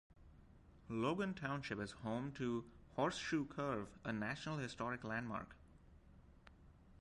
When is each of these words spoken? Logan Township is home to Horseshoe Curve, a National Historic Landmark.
Logan 0.89 1.35
Township 1.35 1.79
is 1.79 1.91
home 1.91 2.31
to 2.31 2.65
Horseshoe 2.95 3.45
Curve, 3.45 3.87
a 4.03 4.11
National 4.11 4.57
Historic 4.57 5.03
Landmark. 5.03 5.55